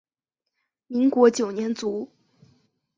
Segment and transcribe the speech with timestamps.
[0.87, 2.09] 民国九年卒。